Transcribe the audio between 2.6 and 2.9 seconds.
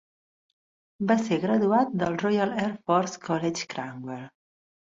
Air